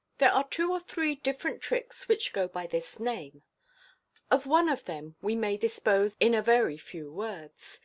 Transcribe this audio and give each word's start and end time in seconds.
—There 0.18 0.30
are 0.30 0.46
two 0.46 0.70
or 0.70 0.78
three 0.78 1.14
different 1.14 1.62
tricks 1.62 2.06
which 2.06 2.34
go 2.34 2.46
by 2.48 2.66
this 2.66 3.00
name. 3.00 3.44
Of 4.30 4.44
one 4.44 4.68
of 4.68 4.84
them 4.84 5.16
we 5.22 5.34
may 5.34 5.56
dispose 5.56 6.18
in 6.20 6.34
a 6.34 6.42
very 6.42 6.76
few 6.76 7.10
words. 7.10 7.78